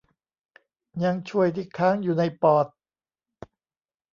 [1.03, 2.65] ยังช่วย ที่ค้างอยู่ในปอด